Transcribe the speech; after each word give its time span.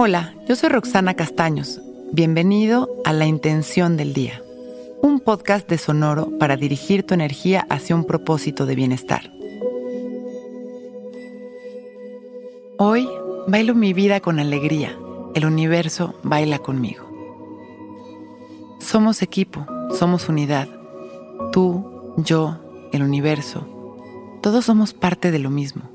Hola, 0.00 0.32
yo 0.46 0.54
soy 0.54 0.68
Roxana 0.68 1.14
Castaños. 1.14 1.80
Bienvenido 2.12 2.88
a 3.04 3.12
La 3.12 3.26
Intención 3.26 3.96
del 3.96 4.14
Día, 4.14 4.40
un 5.02 5.18
podcast 5.18 5.68
de 5.68 5.76
Sonoro 5.76 6.38
para 6.38 6.56
dirigir 6.56 7.02
tu 7.02 7.14
energía 7.14 7.66
hacia 7.68 7.96
un 7.96 8.04
propósito 8.04 8.64
de 8.64 8.76
bienestar. 8.76 9.32
Hoy 12.76 13.08
bailo 13.48 13.74
mi 13.74 13.92
vida 13.92 14.20
con 14.20 14.38
alegría. 14.38 14.96
El 15.34 15.44
universo 15.44 16.14
baila 16.22 16.60
conmigo. 16.60 17.04
Somos 18.78 19.20
equipo, 19.20 19.66
somos 19.98 20.28
unidad. 20.28 20.68
Tú, 21.50 22.14
yo, 22.18 22.56
el 22.92 23.02
universo. 23.02 23.66
Todos 24.42 24.64
somos 24.64 24.94
parte 24.94 25.32
de 25.32 25.40
lo 25.40 25.50
mismo. 25.50 25.90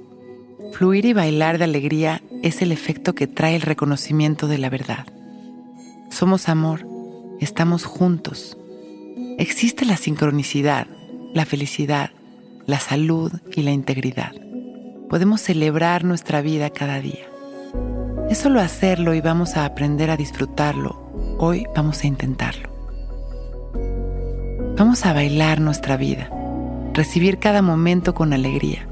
Fluir 0.73 1.05
y 1.05 1.13
bailar 1.13 1.57
de 1.57 1.63
alegría 1.63 2.21
es 2.43 2.61
el 2.61 2.73
efecto 2.73 3.15
que 3.15 3.25
trae 3.25 3.55
el 3.55 3.61
reconocimiento 3.61 4.47
de 4.47 4.57
la 4.57 4.69
verdad. 4.69 5.07
Somos 6.09 6.49
amor, 6.49 6.85
estamos 7.39 7.85
juntos. 7.85 8.57
Existe 9.39 9.85
la 9.85 9.95
sincronicidad, 9.95 10.87
la 11.33 11.45
felicidad, 11.45 12.11
la 12.67 12.79
salud 12.79 13.31
y 13.55 13.61
la 13.63 13.71
integridad. 13.71 14.33
Podemos 15.09 15.41
celebrar 15.41 16.03
nuestra 16.03 16.41
vida 16.41 16.69
cada 16.69 16.99
día. 16.99 17.25
Es 18.29 18.39
solo 18.39 18.59
hacerlo 18.59 19.13
y 19.13 19.21
vamos 19.21 19.55
a 19.55 19.63
aprender 19.63 20.11
a 20.11 20.17
disfrutarlo. 20.17 21.37
Hoy 21.39 21.65
vamos 21.73 22.03
a 22.03 22.07
intentarlo. 22.07 22.69
Vamos 24.77 25.05
a 25.05 25.13
bailar 25.13 25.61
nuestra 25.61 25.95
vida, 25.95 26.29
recibir 26.93 27.39
cada 27.39 27.61
momento 27.61 28.13
con 28.13 28.33
alegría 28.33 28.87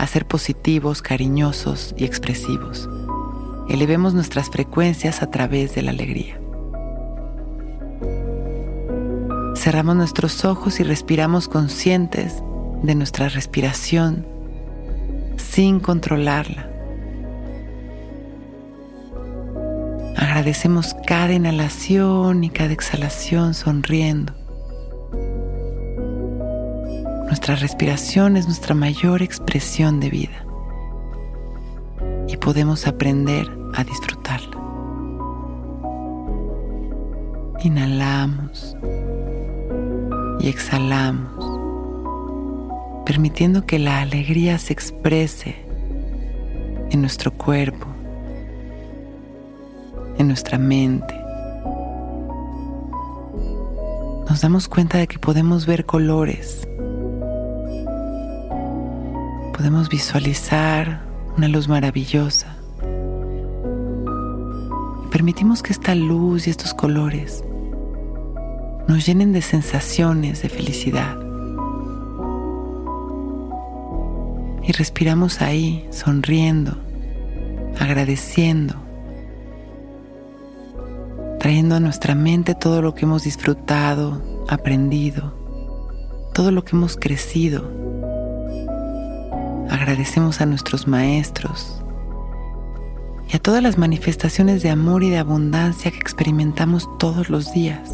a 0.00 0.06
ser 0.06 0.26
positivos, 0.26 1.02
cariñosos 1.02 1.94
y 1.94 2.04
expresivos. 2.04 2.88
Elevemos 3.68 4.14
nuestras 4.14 4.48
frecuencias 4.48 5.22
a 5.22 5.30
través 5.30 5.74
de 5.74 5.82
la 5.82 5.90
alegría. 5.90 6.40
Cerramos 9.54 9.96
nuestros 9.96 10.46
ojos 10.46 10.80
y 10.80 10.84
respiramos 10.84 11.48
conscientes 11.48 12.42
de 12.82 12.94
nuestra 12.94 13.28
respiración 13.28 14.26
sin 15.36 15.80
controlarla. 15.80 16.70
Agradecemos 20.16 20.96
cada 21.06 21.34
inhalación 21.34 22.42
y 22.42 22.48
cada 22.48 22.72
exhalación 22.72 23.52
sonriendo. 23.52 24.39
Nuestra 27.30 27.54
respiración 27.54 28.36
es 28.36 28.46
nuestra 28.46 28.74
mayor 28.74 29.22
expresión 29.22 30.00
de 30.00 30.10
vida 30.10 30.44
y 32.26 32.36
podemos 32.36 32.88
aprender 32.88 33.48
a 33.72 33.84
disfrutarla. 33.84 34.60
Inhalamos 37.62 38.76
y 40.40 40.48
exhalamos, 40.48 41.60
permitiendo 43.06 43.64
que 43.64 43.78
la 43.78 44.00
alegría 44.00 44.58
se 44.58 44.72
exprese 44.72 45.54
en 46.90 47.00
nuestro 47.00 47.30
cuerpo, 47.30 47.86
en 50.18 50.26
nuestra 50.26 50.58
mente. 50.58 51.14
Nos 54.28 54.40
damos 54.40 54.66
cuenta 54.66 54.98
de 54.98 55.06
que 55.06 55.20
podemos 55.20 55.64
ver 55.64 55.86
colores 55.86 56.66
podemos 59.60 59.90
visualizar 59.90 61.02
una 61.36 61.46
luz 61.46 61.68
maravillosa. 61.68 62.56
permitimos 65.10 65.62
que 65.62 65.74
esta 65.74 65.94
luz 65.94 66.46
y 66.46 66.50
estos 66.50 66.72
colores 66.72 67.44
nos 68.88 69.04
llenen 69.04 69.32
de 69.34 69.42
sensaciones 69.42 70.40
de 70.40 70.48
felicidad. 70.48 71.14
Y 74.62 74.72
respiramos 74.72 75.42
ahí, 75.42 75.86
sonriendo, 75.90 76.78
agradeciendo, 77.78 78.76
trayendo 81.38 81.74
a 81.74 81.80
nuestra 81.80 82.14
mente 82.14 82.54
todo 82.54 82.80
lo 82.80 82.94
que 82.94 83.04
hemos 83.04 83.24
disfrutado, 83.24 84.22
aprendido, 84.48 85.34
todo 86.32 86.50
lo 86.50 86.64
que 86.64 86.74
hemos 86.74 86.96
crecido 86.96 87.89
Agradecemos 89.90 90.40
a 90.40 90.46
nuestros 90.46 90.86
maestros 90.86 91.82
y 93.28 93.34
a 93.34 93.40
todas 93.40 93.60
las 93.60 93.76
manifestaciones 93.76 94.62
de 94.62 94.70
amor 94.70 95.02
y 95.02 95.10
de 95.10 95.18
abundancia 95.18 95.90
que 95.90 95.98
experimentamos 95.98 96.88
todos 97.00 97.28
los 97.28 97.52
días. 97.52 97.90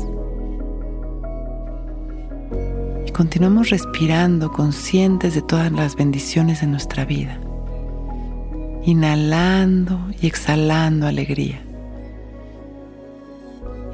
Y 3.06 3.10
continuamos 3.12 3.70
respirando 3.70 4.52
conscientes 4.52 5.34
de 5.34 5.40
todas 5.40 5.72
las 5.72 5.96
bendiciones 5.96 6.60
de 6.60 6.66
nuestra 6.66 7.06
vida, 7.06 7.40
inhalando 8.84 9.98
y 10.20 10.26
exhalando 10.26 11.06
alegría 11.06 11.62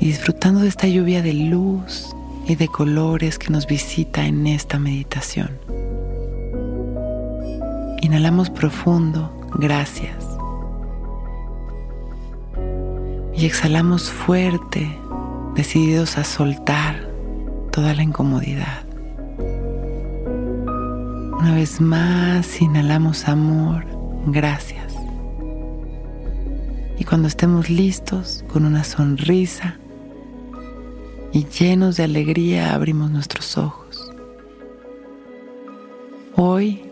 y 0.01 0.07
disfrutando 0.07 0.63
de 0.63 0.69
esta 0.71 0.89
lluvia 0.89 1.23
de 1.23 1.35
luz 1.35 2.09
y 2.49 2.57
de 2.57 2.67
colores 2.67 3.39
que 3.39 3.51
nos 3.51 3.69
visita 3.69 4.27
en 4.27 4.49
esta 4.49 4.81
meditación. 4.81 5.82
Inhalamos 8.03 8.51
profundo, 8.51 9.33
gracias. 9.55 10.27
Y 13.33 13.47
exhalamos 13.47 14.11
fuerte, 14.11 14.99
decididos 15.55 16.19
a 16.19 16.25
soltar 16.25 17.09
toda 17.71 17.95
la 17.95 18.03
incomodidad. 18.03 18.85
Una 21.39 21.55
vez 21.55 21.81
más, 21.81 22.61
inhalamos 22.61 23.29
amor, 23.29 23.87
gracias. 24.27 24.95
Y 26.99 27.05
cuando 27.05 27.29
estemos 27.29 27.71
listos, 27.71 28.45
con 28.53 28.65
una 28.65 28.83
sonrisa 28.83 29.77
y 31.33 31.45
llenos 31.45 31.99
de 31.99 32.03
alegría, 32.03 32.75
abrimos 32.75 33.13
nuestros 33.13 33.57
ojos. 33.57 34.13
Hoy 36.35 36.92